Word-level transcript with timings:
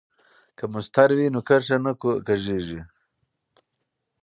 که 0.57 0.63
مسطر 0.73 1.09
وي 1.17 1.27
نو 1.33 1.39
کرښه 1.47 1.77
نه 1.85 1.93
کوږ 2.01 2.17
کیږي. 2.27 2.79